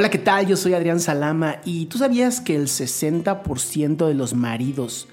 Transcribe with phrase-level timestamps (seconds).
[0.00, 0.46] Hola, ¿qué tal?
[0.46, 5.08] Yo soy Adrián Salama y tú sabías que el 60% de los maridos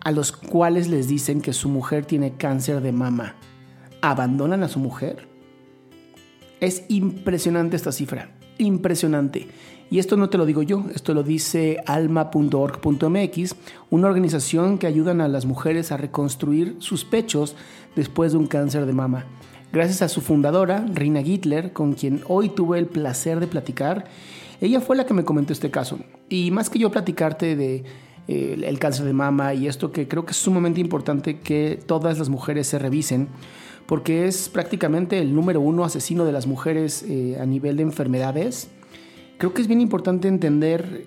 [0.00, 3.34] a los cuales les dicen que su mujer tiene cáncer de mama
[4.00, 5.28] abandonan a su mujer?
[6.60, 9.46] Es impresionante esta cifra, impresionante.
[9.90, 13.56] Y esto no te lo digo yo, esto lo dice alma.org.mx,
[13.90, 17.56] una organización que ayudan a las mujeres a reconstruir sus pechos
[17.94, 19.26] después de un cáncer de mama.
[19.72, 24.04] Gracias a su fundadora, Rina Gittler, con quien hoy tuve el placer de platicar,
[24.60, 25.98] ella fue la que me comentó este caso.
[26.28, 27.84] Y más que yo platicarte de
[28.28, 32.18] eh, el cáncer de mama y esto que creo que es sumamente importante que todas
[32.18, 33.28] las mujeres se revisen,
[33.86, 38.70] porque es prácticamente el número uno asesino de las mujeres eh, a nivel de enfermedades.
[39.38, 41.06] Creo que es bien importante entender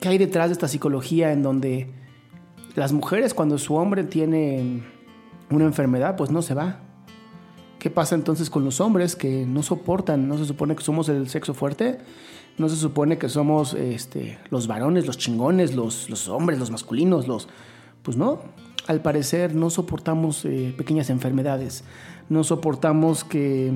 [0.00, 1.90] qué hay detrás de esta psicología en donde
[2.74, 4.82] las mujeres cuando su hombre tiene
[5.50, 6.80] una enfermedad, pues no se va.
[7.82, 10.28] ¿Qué pasa entonces con los hombres que no soportan?
[10.28, 11.98] ¿No se supone que somos el sexo fuerte?
[12.56, 17.26] ¿No se supone que somos este, los varones, los chingones, los, hombres, los masculinos?
[17.26, 17.48] Los...
[18.04, 18.40] Pues no,
[18.86, 21.82] al parecer no soportamos eh, pequeñas enfermedades.
[22.28, 23.72] No soportamos que...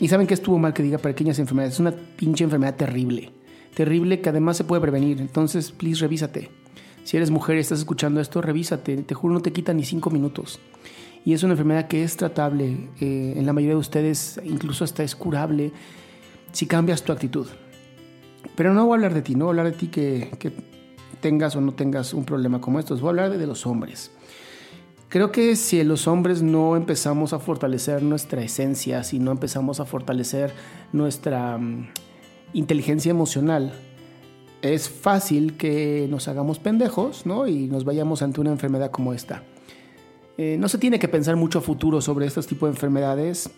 [0.00, 1.74] Y saben que estuvo mal que diga pequeñas enfermedades.
[1.74, 3.30] Es una pinche enfermedad terrible.
[3.76, 5.20] Terrible que además se puede prevenir.
[5.20, 6.50] Entonces, please, revísate.
[7.04, 8.96] Si eres mujer y estás escuchando esto, revísate.
[8.96, 10.58] Te juro, no te quita ni cinco minutos
[11.24, 15.02] y es una enfermedad que es tratable, eh, en la mayoría de ustedes incluso hasta
[15.02, 15.72] es curable
[16.52, 17.46] si cambias tu actitud.
[18.56, 20.30] Pero no voy a hablar de ti, no voy a hablar de ti que,
[21.20, 24.10] tengas o no tengas un problema como estos, voy a hablar de, los hombres.
[25.08, 29.84] Creo que si los hombres no empezamos a fortalecer nuestra esencia, si no empezamos a
[29.84, 30.52] fortalecer
[30.92, 31.86] nuestra um,
[32.52, 33.72] inteligencia emocional,
[34.62, 37.46] es fácil que nos hagamos pendejos ¿no?
[37.46, 39.42] y nos vayamos ante una enfermedad como esta.
[40.38, 43.50] Eh, no se tiene que pensar mucho a futuro sobre estos tipos de enfermedades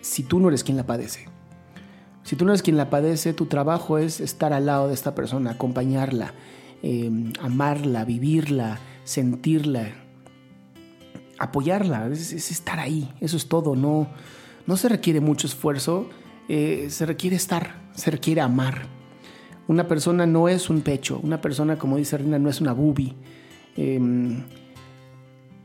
[0.00, 1.28] si tú no eres quien la padece.
[2.22, 5.14] Si tú no eres quien la padece, tu trabajo es estar al lado de esta
[5.14, 6.34] persona, acompañarla,
[6.82, 9.88] em, amarla, vivirla, sentirla,
[11.38, 14.08] apoyarla, es, estar ahí, eso es todo, no,
[14.66, 16.08] no se requiere mucho esfuerzo,
[16.48, 18.82] eh, se requiere estar, se requiere amar.
[19.66, 22.76] Una persona no es un pecho, una persona, como dice Rina, no es una.
[23.76, 24.42] Em,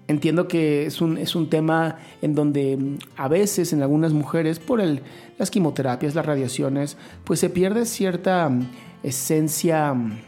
[0.08, 4.60] Entiendo que es un, es un tema en donde mm, a veces en algunas mujeres,
[4.60, 5.02] por el,
[5.40, 8.70] las quimioterapias, las radiaciones, pues se pierde cierta mm,
[9.02, 10.20] esencia, mm,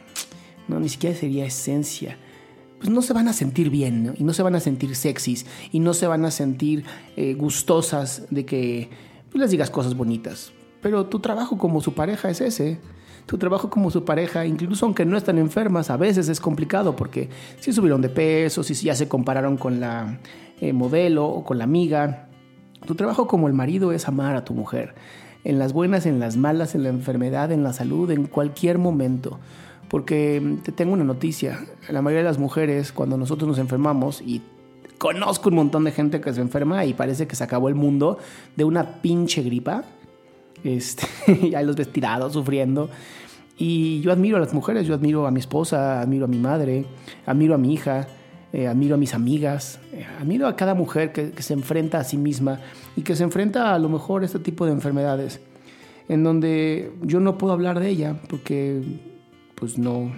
[0.67, 2.17] no, ni siquiera sería esencia,
[2.79, 5.79] pues no se van a sentir bien y no se van a sentir sexys y
[5.79, 6.83] no se van a sentir
[7.15, 8.89] eh, gustosas de que
[9.31, 10.53] pues, les digas cosas bonitas.
[10.81, 12.79] Pero tu trabajo como su pareja es ese
[13.27, 17.29] tu trabajo como su pareja, incluso aunque no están enfermas, a veces es complicado porque
[17.59, 20.17] si subieron de peso, si ya se compararon con la
[20.61, 22.29] eh, modelo o con la amiga,
[22.85, 24.95] tu trabajo como el marido es amar a tu mujer,
[25.44, 29.39] en las buenas, en las malas, en la enfermedad, en la salud, en cualquier momento.
[29.89, 31.59] Porque mm, te tengo una noticia,
[31.89, 34.41] la mayoría de las mujeres cuando nosotros nos enfermamos y
[34.97, 38.19] conozco un montón de gente que se enferma y parece que se acabó el mundo
[38.56, 39.83] de una pinche gripa,
[40.63, 41.07] este,
[41.51, 42.89] ya los ves tirados, sufriendo.
[43.57, 46.86] Y yo admiro a las mujeres, yo admiro a mi esposa, admiro a mi madre,
[47.25, 48.07] admiro a mi hija,
[48.54, 52.18] eh, admiro a mis amigas, eh, admiro a cada mujer que, se enfrenta a sí
[52.18, 52.59] misma
[52.95, 55.42] y que se enfrenta a lo mejor a este tipo de enfermedades,
[56.07, 58.81] en donde yo no puedo hablar de ella porque
[59.56, 60.12] pues no,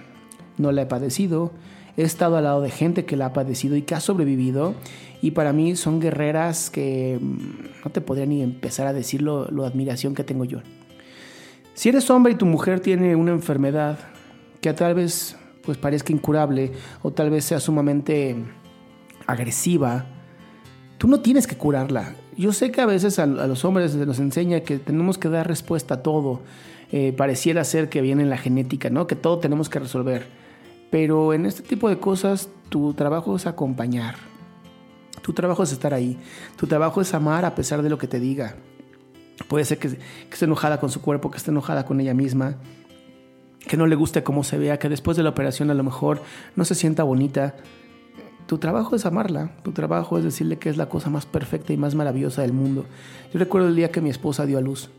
[0.59, 1.51] no la he padecido,
[1.97, 4.75] he estado al lado de gente que la ha padecido y que ha sobrevivido
[5.21, 9.47] y para mí son guerreras que mm, no te podría ni empezar a decir lo,
[9.65, 10.59] admiración que tengo yo.
[11.73, 13.99] Si eres hombre y tu mujer tiene una enfermedad
[14.61, 16.71] que tal vez pues parezca incurable
[17.01, 18.35] o tal vez sea sumamente
[19.27, 20.05] agresiva,
[20.97, 22.15] tú no tienes que curarla.
[22.37, 25.47] Yo sé que a veces a, los hombres se nos enseña que tenemos que dar
[25.47, 26.41] respuesta a todo.
[26.91, 29.05] Eh, pareciera ser que viene en la genética, ¿no?
[29.05, 30.38] Que todo tenemos que resolver.
[30.89, 34.15] Pero en este tipo de cosas tu trabajo es acompañar.
[35.21, 36.17] Tu trabajo es estar ahí.
[36.57, 38.55] Tu trabajo es amar a pesar de lo que te diga.
[39.47, 39.87] Puede ser que,
[40.31, 42.55] esté enojada con su cuerpo, que esté enojada con ella misma,
[43.67, 46.21] que no le guste cómo se vea, que después de la operación a lo mejor
[46.55, 47.55] no se sienta bonita.
[48.47, 51.77] Tu trabajo es amarla, tu trabajo es decirle que es la cosa más perfecta y
[51.77, 52.85] más maravillosa del mundo.
[53.31, 54.89] Yo recuerdo el día que mi esposa dio a luz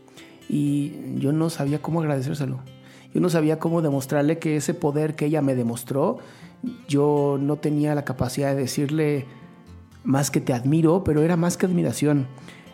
[0.47, 2.61] y yo no sabía cómo agradecérselo.
[3.13, 6.19] Yo no sabía cómo demostrarle que ese poder que ella me demostró,
[6.87, 9.25] yo no tenía la capacidad de decirle
[10.03, 12.27] más que te admiro, pero era más que admiración.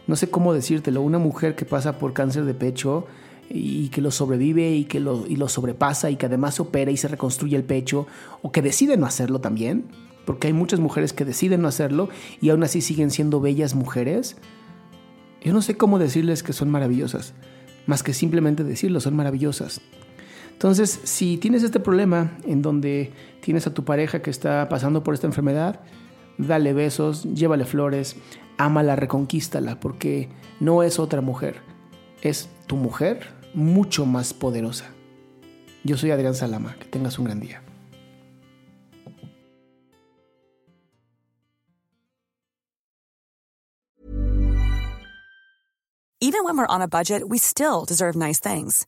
[0.07, 1.01] No sé cómo decírtelo.
[1.01, 3.05] Una mujer que pasa por cáncer de pecho
[3.49, 6.91] y que lo sobrevive y que lo, y lo sobrepasa y que además se opera
[6.91, 8.07] y se reconstruye el pecho,
[8.41, 9.85] o que decide no hacerlo también,
[10.25, 12.09] porque hay muchas mujeres que deciden no hacerlo
[12.41, 14.35] y aún así siguen siendo bellas mujeres.
[15.41, 17.33] Yo no sé cómo decirles que son maravillosas,
[17.85, 19.81] más que simplemente decirlo, son maravillosas.
[20.57, 25.13] Entonces, si tienes este problema en donde tienes a tu pareja que está pasando por
[25.13, 25.81] esta enfermedad,
[26.39, 28.15] dale besos, llévale flores,
[28.57, 31.57] ámala, reconquístala, porque no es otra mujer,
[32.23, 34.85] es tu mujer mucho más poderosa.
[35.83, 37.61] Yo soy Adrián Salama, que tengas un gran día.
[46.19, 48.87] Even when we're on a budget, we still deserve nice things.